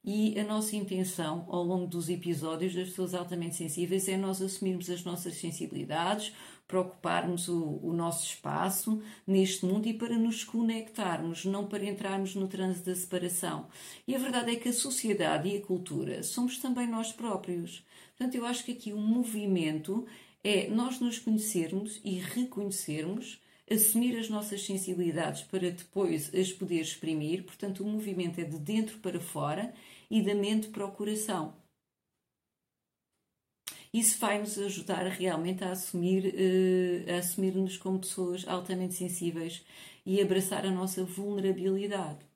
E 0.02 0.38
a 0.40 0.44
nossa 0.44 0.76
intenção 0.76 1.44
ao 1.48 1.62
longo 1.62 1.86
dos 1.86 2.08
episódios 2.08 2.74
das 2.74 2.88
pessoas 2.88 3.14
altamente 3.14 3.56
sensíveis 3.56 4.08
é 4.08 4.16
nós 4.16 4.40
assumirmos 4.40 4.88
as 4.88 5.04
nossas 5.04 5.34
sensibilidades, 5.34 6.32
preocuparmos 6.66 7.48
o, 7.48 7.78
o, 7.82 7.92
nosso 7.92 8.24
espaço 8.24 9.02
neste 9.26 9.66
mundo 9.66 9.86
e 9.86 9.92
para 9.92 10.16
nos 10.16 10.42
conectarmos, 10.42 11.44
não 11.44 11.66
para 11.66 11.84
entrarmos 11.84 12.34
no 12.34 12.48
trânsito 12.48 12.88
da 12.88 12.96
separação. 12.96 13.66
E 14.08 14.14
a 14.14 14.18
verdade 14.18 14.52
é 14.52 14.56
que 14.56 14.70
a 14.70 14.72
sociedade 14.72 15.48
e 15.48 15.58
a 15.58 15.60
cultura 15.60 16.22
somos 16.22 16.58
também 16.58 16.86
nós 16.86 17.12
próprios. 17.12 17.84
Portanto, 18.16 18.36
eu 18.36 18.46
acho 18.46 18.64
que 18.64 18.72
aqui 18.72 18.92
o 18.94 18.96
um 18.96 19.06
movimento 19.06 20.06
é 20.42 20.68
nós 20.68 20.98
nos 20.98 21.18
conhecermos 21.18 22.00
e 22.02 22.14
reconhecermos, 22.14 23.38
assumir 23.70 24.18
as 24.18 24.28
nossas 24.28 24.64
sensibilidades 24.64 25.42
para 25.42 25.70
depois 25.70 26.34
as 26.34 26.52
poder 26.52 26.80
exprimir. 26.80 27.44
Portanto, 27.44 27.84
o 27.84 27.86
movimento 27.86 28.40
é 28.40 28.44
de 28.44 28.58
dentro 28.58 28.98
para 28.98 29.20
fora 29.20 29.72
e 30.10 30.22
da 30.22 30.34
mente 30.34 30.68
para 30.68 30.84
o 30.84 30.92
coração. 30.92 31.54
Isso 33.92 34.18
vai 34.18 34.38
nos 34.38 34.56
ajudar 34.58 35.06
realmente 35.06 35.64
a 35.64 35.72
assumir, 35.72 36.26
uh, 36.26 37.12
a 37.14 37.18
assumir-nos 37.18 37.76
como 37.76 37.98
pessoas 37.98 38.46
altamente 38.46 38.94
sensíveis 38.94 39.64
e 40.06 40.20
abraçar 40.20 40.64
a 40.64 40.70
nossa 40.70 41.04
vulnerabilidade 41.04 42.30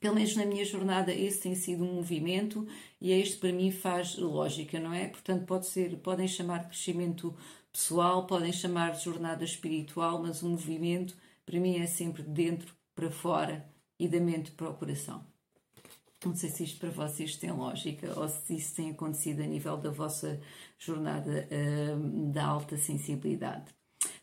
pelo 0.00 0.14
menos 0.14 0.36
na 0.36 0.44
minha 0.44 0.64
jornada, 0.64 1.12
esse 1.12 1.40
tem 1.40 1.54
sido 1.54 1.84
um 1.84 1.94
movimento 1.94 2.66
e 3.00 3.12
este 3.12 3.38
para 3.38 3.52
mim 3.52 3.70
faz 3.70 4.16
lógica, 4.16 4.78
não 4.78 4.92
é? 4.92 5.08
Portanto, 5.08 5.46
pode 5.46 5.66
ser, 5.66 5.96
podem 5.98 6.28
chamar 6.28 6.60
de 6.60 6.68
crescimento 6.68 7.34
pessoal, 7.72 8.26
podem 8.26 8.52
chamar 8.52 8.92
de 8.92 9.04
jornada 9.04 9.44
espiritual, 9.44 10.22
mas 10.22 10.42
o 10.42 10.48
movimento 10.48 11.16
para 11.44 11.58
mim 11.60 11.78
é 11.78 11.86
sempre 11.86 12.22
de 12.22 12.30
dentro 12.30 12.74
para 12.94 13.10
fora 13.10 13.68
e 13.98 14.08
da 14.08 14.20
mente 14.20 14.50
para 14.52 14.70
o 14.70 14.74
coração. 14.74 15.35
Não 16.24 16.34
sei 16.34 16.50
se 16.50 16.64
isto 16.64 16.80
para 16.80 16.90
vocês 16.90 17.36
tem 17.36 17.52
lógica 17.52 18.18
ou 18.18 18.28
se 18.28 18.56
isso 18.56 18.74
tem 18.74 18.90
acontecido 18.90 19.42
a 19.42 19.46
nível 19.46 19.76
da 19.76 19.90
vossa 19.90 20.40
jornada 20.78 21.48
uh, 21.50 22.32
da 22.32 22.44
alta 22.46 22.76
sensibilidade. 22.76 23.74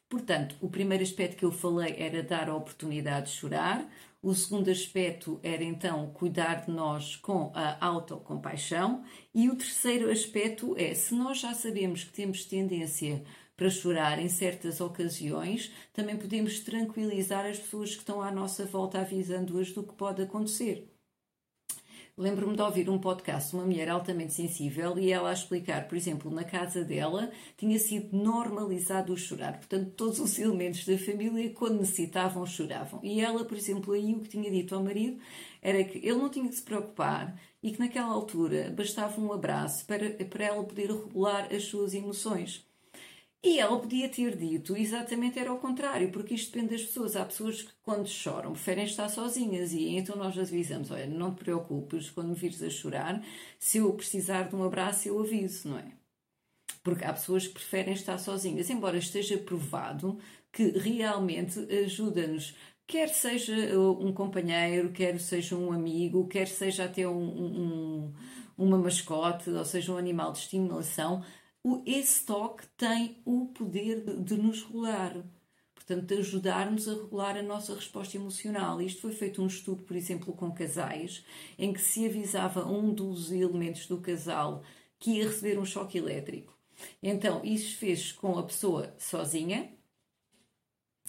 Portanto, 0.10 0.56
o 0.62 0.70
primeiro 0.70 1.04
aspecto 1.04 1.38
que 1.38 1.46
eu 1.46 1.52
falei 1.52 1.96
era 1.98 2.22
dar 2.22 2.50
a 2.50 2.56
oportunidade 2.56 3.32
de 3.32 3.38
chorar. 3.38 3.90
O 4.22 4.34
segundo 4.34 4.70
aspecto 4.70 5.40
era 5.42 5.64
então 5.64 6.12
cuidar 6.12 6.66
de 6.66 6.72
nós 6.72 7.16
com 7.16 7.52
a 7.54 7.84
autocompaixão. 7.84 9.04
E 9.34 9.50
o 9.50 9.56
terceiro 9.56 10.12
aspecto 10.12 10.76
é: 10.78 10.94
se 10.94 11.16
nós 11.16 11.40
já 11.40 11.54
sabemos 11.54 12.04
que 12.04 12.14
temos 12.14 12.46
tendência 12.46 13.24
para 13.58 13.70
chorar 13.70 14.20
em 14.20 14.30
certas 14.30 14.82
ocasiões, 14.82 15.72
também 15.92 16.18
podemos 16.18 16.60
tranquilizar 16.60 17.46
as 17.46 17.58
pessoas 17.58 17.94
que 17.94 18.02
estão 18.02 18.22
à 18.22 18.32
nossa 18.32 18.66
volta, 18.66 19.00
avisando-as 19.00 19.72
do 19.72 19.84
que 19.84 19.94
pode 19.94 20.22
acontecer. 20.22 20.93
Lembro-me 22.16 22.56
de 22.56 22.62
ouvir 22.62 22.90
um 22.92 23.00
podcast 23.00 23.50
de 23.50 23.56
uma 23.56 23.66
mulher 23.66 23.90
altamente 23.90 24.34
sensível 24.34 25.00
e 25.00 25.12
ela 25.12 25.32
a 25.32 25.34
explicar, 25.34 25.88
por 25.88 25.98
exemplo, 25.98 26.30
na 26.30 26.44
casa 26.44 26.84
dela 26.86 27.32
tinha 27.58 27.80
sido 27.80 28.16
normalizado 28.16 29.12
o 29.12 29.18
chorar. 29.18 29.58
Portanto, 29.58 29.92
todos 29.96 30.20
os 30.20 30.38
elementos 30.38 30.86
da 30.86 30.96
família, 30.96 31.50
quando 31.56 31.80
necessitavam, 31.80 32.46
choravam. 32.46 33.00
E 33.02 33.20
ela, 33.20 33.44
por 33.44 33.58
exemplo, 33.58 33.94
aí 33.94 34.14
o 34.14 34.20
que 34.20 34.30
tinha 34.30 34.52
dito 34.52 34.76
ao 34.76 34.84
marido 34.84 35.20
era 35.60 35.84
que 35.84 35.98
ele 35.98 36.20
não 36.20 36.30
tinha 36.30 36.48
que 36.48 36.56
se 36.56 36.62
preocupar 36.62 37.36
e 37.64 37.72
que 37.72 37.80
naquela 37.80 38.14
altura 38.14 38.70
bastava 38.70 39.20
um 39.20 39.34
abraço 39.34 39.84
para, 39.88 40.12
para 40.26 40.46
ela 40.46 40.64
poder 40.64 40.92
regular 40.92 41.52
as 41.52 41.64
suas 41.64 41.96
emoções. 41.96 42.64
E 43.44 43.60
ela 43.60 43.78
podia 43.78 44.08
ter 44.08 44.38
dito 44.38 44.76
exatamente 44.78 45.38
era 45.38 45.50
ao 45.50 45.60
contrário, 45.60 46.10
porque 46.12 46.34
isto 46.34 46.54
depende 46.54 46.76
das 46.76 46.86
pessoas. 46.86 47.18
Há 47.18 47.26
pessoas 47.26 47.62
que, 47.62 47.74
quando 47.84 48.08
choram, 48.08 48.54
preferem 48.54 48.86
estar 48.86 49.10
sozinhas 49.10 49.74
e 49.74 49.90
então 49.98 50.16
nós 50.16 50.38
avisamos: 50.40 50.92
olha, 50.92 51.06
não 51.08 51.36
te 51.36 51.44
preocupes, 51.44 52.10
quando 52.10 52.30
me 52.30 52.36
vires 52.36 52.64
a 52.64 52.70
chorar, 52.70 53.22
se 53.60 53.80
eu 53.80 53.92
precisar 53.94 54.44
de 54.44 54.56
um 54.56 54.64
abraço, 54.64 55.10
eu 55.10 55.20
aviso, 55.20 55.68
não 55.68 55.78
é? 55.78 55.92
Porque 56.82 57.04
há 57.04 57.12
pessoas 57.12 57.46
que 57.46 57.54
preferem 57.54 57.94
estar 57.94 58.18
sozinhas, 58.18 58.70
embora 58.70 58.98
esteja 58.98 59.38
provado 59.38 60.18
que 60.52 60.70
realmente 60.78 61.60
ajuda-nos, 61.84 62.56
quer 62.88 63.10
seja 63.10 63.54
um 63.78 64.14
companheiro, 64.14 64.92
quer 64.92 65.20
seja 65.20 65.56
um 65.58 65.72
amigo, 65.74 66.28
quer 66.28 66.48
seja 66.48 66.86
até 66.86 67.08
um, 67.08 67.24
um, 67.24 68.14
uma 68.58 68.78
mascote, 68.78 69.50
ou 69.50 69.66
seja, 69.66 69.92
um 69.92 69.98
animal 69.98 70.32
de 70.32 70.40
estimulação 70.40 71.24
esse 71.86 72.26
toque 72.26 72.66
tem 72.78 73.22
o 73.26 73.48
poder 73.48 74.04
de, 74.04 74.24
de 74.24 74.36
nos 74.36 74.64
regular. 74.64 75.16
Portanto, 75.74 76.06
de 76.06 76.16
ajudar-nos 76.16 76.88
a 76.88 76.94
regular 76.94 77.38
a 77.38 77.44
nossa 77.44 77.76
resposta 77.76 78.16
emocional. 78.16 78.82
Isto 78.82 79.02
foi 79.02 79.12
feito 79.12 79.42
um 79.42 79.48
estudo, 79.48 79.84
por 79.84 79.96
exemplo, 79.98 80.34
com 80.34 80.52
casais, 80.52 81.26
em 81.58 81.74
que 81.74 81.82
se 81.82 82.06
avisava 82.06 82.66
um 82.66 82.94
dos 82.94 83.32
elementos 83.32 83.86
do 83.88 84.00
casal 84.00 84.64
que 84.98 85.18
ia 85.18 85.28
receber 85.28 85.60
um 85.60 85.66
choque 85.66 85.98
elétrico. 85.98 86.58
Então, 87.02 87.44
isso 87.44 87.78
fez 87.78 88.14
com 88.14 88.38
a 88.40 88.44
pessoa 88.44 88.96
sozinha, 88.98 89.70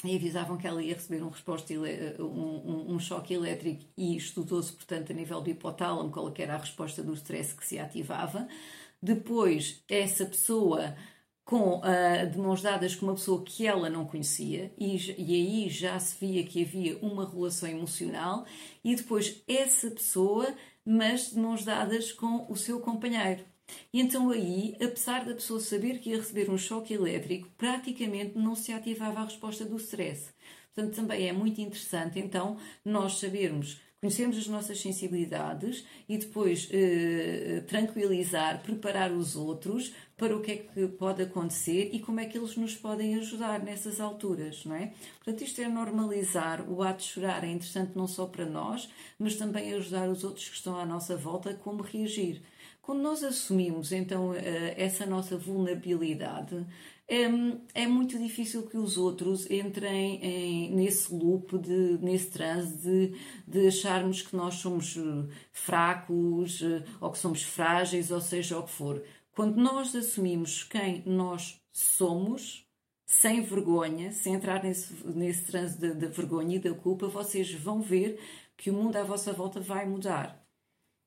e 0.02 0.16
avisavam 0.16 0.56
que 0.58 0.66
ela 0.66 0.82
ia 0.82 0.94
receber 0.94 1.22
um, 1.22 1.28
resposta, 1.28 1.72
um, 1.72 2.24
um, 2.24 2.94
um 2.94 2.98
choque 2.98 3.32
elétrico 3.32 3.84
e 3.96 4.16
estudou-se, 4.16 4.72
portanto, 4.72 5.12
a 5.12 5.14
nível 5.14 5.40
do 5.40 5.50
hipotálamo, 5.50 6.10
qual 6.10 6.32
era 6.36 6.54
a 6.54 6.58
resposta 6.58 7.02
do 7.02 7.14
stress 7.14 7.54
que 7.54 7.64
se 7.64 7.78
ativava. 7.78 8.46
Depois, 9.04 9.84
essa 9.86 10.24
pessoa 10.24 10.96
com 11.44 11.80
uh, 11.80 12.30
de 12.32 12.38
mãos 12.38 12.62
dadas 12.62 12.94
com 12.96 13.04
uma 13.04 13.14
pessoa 13.14 13.44
que 13.44 13.66
ela 13.66 13.90
não 13.90 14.06
conhecia 14.06 14.72
e, 14.78 14.96
e 15.18 15.34
aí 15.34 15.68
já 15.68 16.00
se 16.00 16.16
via 16.18 16.42
que 16.42 16.62
havia 16.62 16.96
uma 17.02 17.28
relação 17.28 17.68
emocional 17.68 18.46
e 18.82 18.96
depois 18.96 19.42
essa 19.46 19.90
pessoa 19.90 20.54
mas 20.86 21.32
de 21.32 21.38
mãos 21.38 21.62
dadas 21.62 22.12
com 22.12 22.46
o 22.48 22.56
seu 22.56 22.80
companheiro 22.80 23.44
e 23.92 24.00
então 24.00 24.30
aí, 24.30 24.74
apesar 24.76 25.26
da 25.26 25.34
pessoa 25.34 25.60
saber 25.60 25.98
que 25.98 26.10
ia 26.10 26.16
receber 26.16 26.50
um 26.50 26.56
choque 26.56 26.94
elétrico, 26.94 27.48
praticamente 27.58 28.38
não 28.38 28.54
se 28.54 28.72
ativava 28.72 29.20
a 29.20 29.24
resposta 29.24 29.64
do 29.64 29.76
stress. 29.76 30.32
Portanto, 30.74 30.96
também 30.96 31.28
é 31.28 31.32
muito 31.32 31.60
interessante 31.60 32.18
então 32.18 32.56
nós 32.82 33.18
sabermos 33.18 33.80
conhecermos 34.04 34.36
as 34.36 34.46
nossas 34.46 34.78
sensibilidades 34.80 35.82
e 36.06 36.18
depois 36.18 36.68
eh, 36.70 37.62
tranquilizar, 37.66 38.62
preparar 38.62 39.10
os 39.10 39.34
outros 39.34 39.94
para 40.14 40.36
o 40.36 40.42
que 40.42 40.52
é 40.52 40.56
que 40.56 40.88
pode 40.88 41.22
acontecer 41.22 41.88
e 41.90 42.00
como 42.00 42.20
é 42.20 42.26
que 42.26 42.36
eles 42.36 42.54
nos 42.54 42.76
podem 42.76 43.14
ajudar 43.14 43.62
nessas 43.62 44.02
alturas, 44.02 44.62
não 44.66 44.76
é? 44.76 44.92
Portanto, 45.16 45.42
isto 45.42 45.58
é 45.62 45.68
normalizar 45.68 46.70
o 46.70 46.82
ato 46.82 46.98
de 46.98 47.04
chorar, 47.04 47.44
é 47.44 47.50
interessante 47.50 47.92
não 47.96 48.06
só 48.06 48.26
para 48.26 48.44
nós, 48.44 48.90
mas 49.18 49.36
também 49.36 49.72
ajudar 49.72 50.06
os 50.10 50.22
outros 50.22 50.50
que 50.50 50.56
estão 50.56 50.78
à 50.78 50.84
nossa 50.84 51.16
volta 51.16 51.50
a 51.50 51.54
como 51.54 51.82
reagir. 51.82 52.42
Quando 52.82 53.00
nós 53.00 53.24
assumimos 53.24 53.90
então 53.90 54.34
eh, 54.34 54.74
essa 54.76 55.06
nossa 55.06 55.38
vulnerabilidade, 55.38 56.62
é, 57.06 57.24
é 57.74 57.86
muito 57.86 58.18
difícil 58.18 58.66
que 58.66 58.76
os 58.76 58.96
outros 58.96 59.50
entrem 59.50 60.20
em, 60.22 60.74
nesse 60.74 61.12
loop, 61.14 61.58
de, 61.58 61.98
nesse 62.00 62.30
transe 62.30 62.76
de, 62.78 63.18
de 63.46 63.66
acharmos 63.68 64.22
que 64.22 64.34
nós 64.34 64.54
somos 64.54 64.96
eh, 64.96 65.34
fracos 65.52 66.62
eh, 66.62 66.82
ou 67.00 67.10
que 67.10 67.18
somos 67.18 67.42
frágeis, 67.42 68.10
ou 68.10 68.20
seja 68.20 68.58
o 68.58 68.62
que 68.62 68.70
for. 68.70 69.04
Quando 69.32 69.56
nós 69.56 69.94
assumimos 69.94 70.62
quem 70.64 71.02
nós 71.04 71.60
somos, 71.72 72.66
sem 73.04 73.42
vergonha, 73.42 74.10
sem 74.12 74.34
entrar 74.34 74.62
nesse, 74.62 74.94
nesse 75.06 75.44
transe 75.44 75.78
da 75.78 76.08
vergonha 76.08 76.56
e 76.56 76.58
da 76.58 76.72
culpa, 76.72 77.06
vocês 77.08 77.52
vão 77.52 77.82
ver 77.82 78.18
que 78.56 78.70
o 78.70 78.74
mundo 78.74 78.96
à 78.96 79.02
vossa 79.04 79.32
volta 79.32 79.60
vai 79.60 79.86
mudar. 79.86 80.43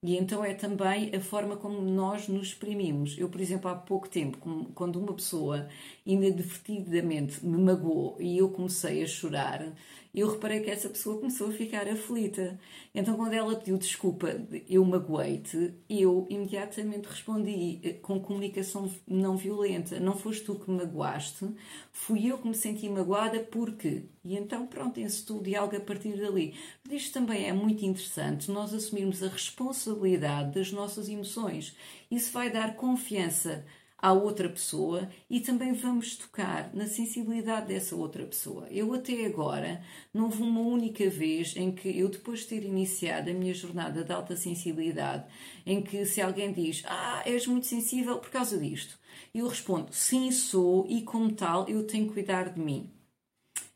E 0.02 0.16
então 0.16 0.46
é 0.46 0.54
também 0.54 1.14
a 1.16 1.20
forma 1.20 1.58
como 1.58 1.82
nós 1.82 2.28
nos 2.28 2.50
exprimimos. 2.50 3.18
Eu, 3.18 3.30
por 3.30 3.42
exemplo, 3.42 3.70
há 3.70 3.76
pouco 3.76 4.08
tempo, 4.08 4.38
quando 4.76 5.00
uma 5.00 5.14
pessoa 5.14 5.68
inadvertidamente 6.06 7.44
me 7.46 7.58
magoou 7.58 8.16
e 8.20 8.38
eu 8.38 8.50
comecei 8.52 9.04
a 9.04 9.08
chorar, 9.08 9.74
eu 10.18 10.32
reparei 10.32 10.62
que 10.62 10.72
essa 10.72 10.90
pessoa 10.90 11.20
começou 11.20 11.50
a 11.50 11.54
ficar 11.54 11.88
aflita. 11.88 12.60
Então, 12.94 13.16
quando 13.16 13.34
ela 13.34 13.56
pediu 13.56 13.78
desculpa, 13.78 14.28
eu 14.68 14.84
magoei-te, 14.84 15.76
eu 15.88 16.26
imediatamente 16.28 17.08
respondi 17.08 17.80
eh, 17.84 17.94
com 17.94 18.20
comunicação 18.20 18.92
não 19.08 19.38
violenta. 19.38 20.00
Não 20.00 20.18
foste 20.18 20.44
tu 20.44 20.56
que 20.56 20.72
me 20.72 20.78
magoaste, 20.78 21.48
fui 21.92 22.26
eu 22.26 22.40
que 22.40 22.48
me 22.48 22.56
senti 22.56 22.90
magoada 22.90 23.42
porque. 23.42 24.06
E 24.24 24.36
então, 24.36 24.66
pronto, 24.66 25.00
encetou 25.00 25.38
o 25.38 25.44
diálogo 25.44 25.78
a 25.78 25.82
partir 25.82 26.18
dali. 26.20 26.56
Isto 26.90 27.14
também 27.14 27.48
é 27.48 27.54
muito 27.54 27.86
interessante, 27.86 28.50
nós 28.50 28.74
assumirmos 28.74 29.22
a 29.22 29.28
responsabilidade 29.28 30.56
das 30.56 30.72
nossas 30.72 31.08
emoções. 31.10 31.76
Isso 32.10 32.32
vai 32.32 32.50
dar 32.50 32.76
confiança 32.76 33.64
à 33.98 34.14
outra 34.14 34.48
pessoa 34.48 35.10
e 35.30 35.40
também 35.40 35.74
vamos 35.74 36.16
tocar 36.16 36.74
na 36.74 36.86
sensibilidade 36.86 37.68
dessa 37.68 37.96
outra 37.96 38.26
pessoa. 38.26 38.68
Eu 38.70 38.94
até 38.94 39.26
agora 39.26 39.82
não 40.14 40.26
houve 40.26 40.44
uma 40.44 40.62
única 40.62 41.10
vez 41.10 41.56
em 41.56 41.72
que 41.72 41.98
eu, 41.98 42.08
depois 42.08 42.42
de 42.42 42.48
ter 42.48 42.64
iniciado 42.64 43.30
a 43.30 43.34
minha 43.34 43.54
jornada 43.54 44.04
de 44.04 44.12
alta 44.12 44.36
sensibilidade, 44.36 45.26
em 45.66 45.82
que 45.82 46.06
se 46.06 46.22
alguém 46.22 46.54
diz, 46.54 46.84
ah, 46.86 47.24
és 47.26 47.48
muito 47.48 47.66
sensível 47.66 48.20
por 48.20 48.30
causa 48.30 48.58
disto, 48.58 49.00
eu 49.34 49.48
respondo, 49.48 49.92
sim, 49.92 50.32
sou 50.32 50.86
e 50.88 51.02
como 51.02 51.34
tal 51.34 51.68
eu 51.68 51.86
tenho 51.86 52.08
que 52.08 52.14
cuidar 52.14 52.54
de 52.54 52.60
mim. 52.60 52.92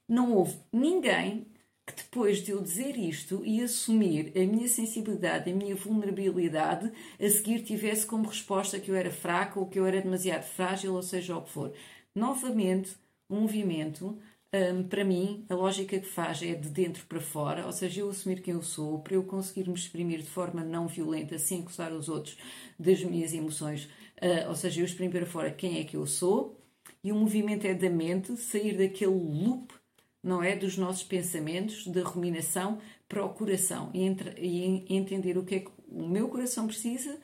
Não 0.07 0.33
houve 0.33 0.57
ninguém 0.71 1.47
que 1.91 2.03
depois 2.03 2.43
de 2.43 2.51
eu 2.51 2.61
dizer 2.61 2.97
isto 2.97 3.43
e 3.45 3.61
assumir 3.61 4.31
a 4.35 4.39
minha 4.39 4.67
sensibilidade, 4.67 5.51
a 5.51 5.55
minha 5.55 5.75
vulnerabilidade, 5.75 6.91
a 7.19 7.29
seguir 7.29 7.63
tivesse 7.63 8.05
como 8.05 8.27
resposta 8.27 8.79
que 8.79 8.89
eu 8.89 8.95
era 8.95 9.11
fraca 9.11 9.59
ou 9.59 9.67
que 9.67 9.77
eu 9.79 9.85
era 9.85 10.01
demasiado 10.01 10.43
frágil, 10.43 10.93
ou 10.93 11.03
seja 11.03 11.37
o 11.37 11.41
que 11.41 11.49
for. 11.49 11.73
Novamente, 12.15 12.91
um 13.29 13.41
movimento, 13.41 14.17
um, 14.53 14.83
para 14.83 15.05
mim, 15.05 15.45
a 15.49 15.55
lógica 15.55 15.99
que 15.99 16.07
faz 16.07 16.41
é 16.43 16.53
de 16.55 16.69
dentro 16.69 17.05
para 17.05 17.21
fora, 17.21 17.65
ou 17.65 17.71
seja, 17.71 18.01
eu 18.01 18.09
assumir 18.09 18.41
quem 18.41 18.53
eu 18.53 18.61
sou, 18.61 18.99
para 18.99 19.15
eu 19.15 19.23
conseguir 19.23 19.67
me 19.67 19.75
exprimir 19.75 20.19
de 20.19 20.29
forma 20.29 20.63
não 20.63 20.87
violenta, 20.87 21.39
sem 21.39 21.61
acusar 21.61 21.93
os 21.93 22.09
outros 22.09 22.37
das 22.77 23.01
minhas 23.03 23.33
emoções, 23.33 23.85
uh, 24.21 24.49
ou 24.49 24.55
seja, 24.55 24.81
eu 24.81 24.85
exprimir 24.85 25.11
para 25.11 25.25
fora 25.25 25.51
quem 25.51 25.79
é 25.79 25.83
que 25.83 25.95
eu 25.95 26.05
sou, 26.05 26.59
e 27.03 27.11
o 27.11 27.15
movimento 27.15 27.65
é 27.65 27.73
da 27.73 27.89
mente, 27.89 28.35
sair 28.37 28.77
daquele 28.77 29.11
loop 29.11 29.73
não 30.23 30.43
é? 30.43 30.55
Dos 30.55 30.77
nossos 30.77 31.03
pensamentos, 31.03 31.87
da 31.87 32.03
ruminação 32.03 32.79
para 33.07 33.25
o 33.25 33.29
coração 33.29 33.89
e, 33.93 34.03
entre, 34.03 34.39
e 34.39 34.85
entender 34.95 35.37
o 35.37 35.43
que 35.43 35.55
é 35.55 35.59
que 35.59 35.71
o 35.89 36.07
meu 36.07 36.29
coração 36.29 36.67
precisa 36.67 37.17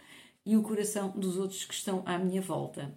e 0.45 0.57
o 0.57 0.61
coração 0.61 1.09
dos 1.15 1.37
outros 1.37 1.65
que 1.65 1.73
estão 1.73 2.03
à 2.05 2.17
minha 2.17 2.41
volta. 2.41 2.93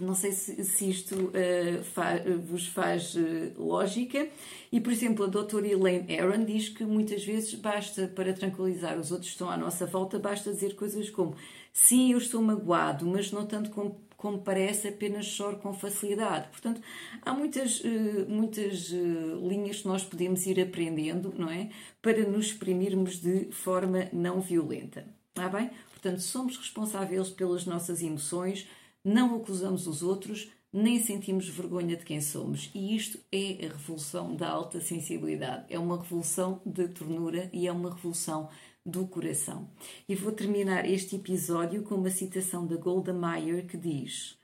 Não 0.00 0.14
sei 0.14 0.32
se, 0.32 0.64
se 0.64 0.88
isto 0.88 1.14
uh, 1.14 1.82
fa, 1.82 2.14
vos 2.48 2.66
faz 2.68 3.14
uh, 3.14 3.52
lógica. 3.58 4.28
E, 4.72 4.80
por 4.80 4.92
exemplo, 4.92 5.24
a 5.24 5.28
doutora 5.28 5.66
Elaine 5.66 6.18
Aron 6.18 6.44
diz 6.44 6.70
que 6.70 6.84
muitas 6.84 7.24
vezes 7.24 7.54
basta, 7.54 8.08
para 8.08 8.32
tranquilizar 8.32 8.98
os 8.98 9.10
outros 9.10 9.28
que 9.28 9.34
estão 9.34 9.50
à 9.50 9.56
nossa 9.56 9.84
volta, 9.84 10.18
basta 10.18 10.50
dizer 10.52 10.74
coisas 10.74 11.10
como 11.10 11.36
sim, 11.72 12.12
eu 12.12 12.18
estou 12.18 12.40
magoado, 12.40 13.06
mas 13.06 13.30
não 13.30 13.44
tanto 13.46 13.70
como 13.70 14.00
como 14.20 14.42
parece, 14.42 14.88
apenas 14.88 15.24
choro 15.24 15.56
com 15.56 15.72
facilidade. 15.72 16.48
Portanto, 16.48 16.82
há 17.22 17.32
muitas, 17.32 17.82
eh, 17.82 18.26
muitas 18.28 18.92
eh, 18.92 19.48
linhas 19.48 19.80
que 19.80 19.88
nós 19.88 20.04
podemos 20.04 20.44
ir 20.46 20.60
aprendendo, 20.60 21.32
não 21.38 21.50
é? 21.50 21.70
Para 22.02 22.28
nos 22.28 22.48
exprimirmos 22.48 23.18
de 23.18 23.50
forma 23.50 24.10
não 24.12 24.42
violenta. 24.42 25.06
Está 25.30 25.48
bem? 25.48 25.70
Portanto, 25.92 26.20
somos 26.20 26.58
responsáveis 26.58 27.30
pelas 27.30 27.64
nossas 27.64 28.02
emoções, 28.02 28.68
não 29.02 29.36
acusamos 29.36 29.86
os 29.86 30.02
outros, 30.02 30.52
nem 30.70 31.02
sentimos 31.02 31.48
vergonha 31.48 31.96
de 31.96 32.04
quem 32.04 32.20
somos. 32.20 32.70
E 32.74 32.94
isto 32.94 33.18
é 33.32 33.64
a 33.64 33.68
revolução 33.72 34.36
da 34.36 34.50
alta 34.50 34.82
sensibilidade. 34.82 35.64
É 35.70 35.78
uma 35.78 35.96
revolução 35.96 36.60
de 36.66 36.88
ternura 36.88 37.48
e 37.54 37.66
é 37.66 37.72
uma 37.72 37.94
revolução 37.94 38.50
do 38.84 39.06
coração. 39.06 39.70
E 40.08 40.14
vou 40.14 40.32
terminar 40.32 40.84
este 40.84 41.16
episódio 41.16 41.82
com 41.82 41.96
uma 41.96 42.10
citação 42.10 42.66
da 42.66 42.76
Golda 42.76 43.12
Meir 43.12 43.66
que 43.66 43.76
diz: 43.76 44.38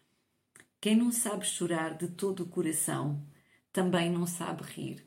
Quem 0.81 0.97
não 0.97 1.11
sabe 1.11 1.47
chorar 1.47 1.97
de 1.97 2.09
todo 2.09 2.43
o 2.43 2.49
coração 2.49 3.23
também 3.73 4.11
não 4.11 4.27
sabe 4.27 4.63
rir. 4.63 5.07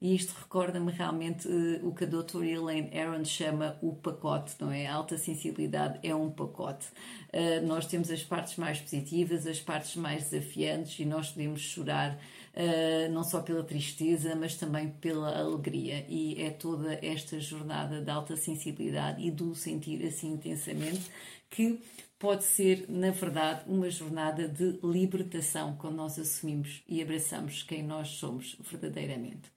E 0.00 0.14
isto 0.14 0.34
recorda-me 0.38 0.92
realmente 0.92 1.48
uh, 1.48 1.88
o 1.88 1.94
que 1.94 2.04
a 2.04 2.06
doutora 2.06 2.46
Elaine 2.46 2.96
Aron 2.98 3.24
chama 3.24 3.78
o 3.80 3.94
pacote, 3.94 4.54
não 4.60 4.70
é? 4.70 4.86
A 4.86 4.94
alta 4.94 5.16
sensibilidade 5.16 5.98
é 6.06 6.14
um 6.14 6.30
pacote. 6.30 6.86
Uh, 7.32 7.66
nós 7.66 7.86
temos 7.86 8.10
as 8.10 8.22
partes 8.22 8.56
mais 8.56 8.78
positivas, 8.78 9.46
as 9.46 9.58
partes 9.60 9.96
mais 9.96 10.28
desafiantes 10.28 10.98
e 11.00 11.06
nós 11.06 11.30
podemos 11.30 11.62
chorar 11.62 12.18
uh, 12.56 13.12
não 13.12 13.22
só 13.22 13.42
pela 13.42 13.62
tristeza, 13.62 14.34
mas 14.34 14.56
também 14.56 14.88
pela 14.88 15.38
alegria. 15.38 16.04
E 16.08 16.40
é 16.42 16.50
toda 16.50 16.94
esta 17.04 17.38
jornada 17.38 18.00
de 18.00 18.10
alta 18.10 18.36
sensibilidade 18.36 19.24
e 19.24 19.30
do 19.30 19.54
sentir 19.54 20.04
assim 20.04 20.32
intensamente 20.32 21.10
que 21.50 21.80
pode 22.18 22.44
ser, 22.44 22.86
na 22.88 23.10
verdade, 23.10 23.64
uma 23.68 23.90
jornada 23.90 24.48
de 24.48 24.78
libertação 24.82 25.76
quando 25.76 25.96
nós 25.96 26.18
assumimos 26.18 26.82
e 26.88 27.02
abraçamos 27.02 27.62
quem 27.62 27.82
nós 27.82 28.08
somos 28.08 28.56
verdadeiramente. 28.60 29.54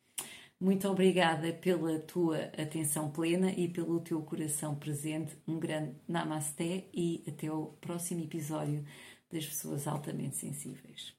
Muito 0.60 0.90
obrigada 0.90 1.54
pela 1.54 2.00
tua 2.00 2.38
atenção 2.58 3.10
plena 3.10 3.50
e 3.52 3.70
pelo 3.70 4.02
teu 4.02 4.22
coração 4.22 4.76
presente. 4.76 5.38
Um 5.48 5.58
grande 5.58 5.96
namasté 6.06 6.84
e 6.94 7.24
até 7.26 7.50
o 7.50 7.68
próximo 7.80 8.22
episódio 8.26 8.84
das 9.32 9.46
pessoas 9.46 9.88
altamente 9.88 10.36
sensíveis. 10.36 11.19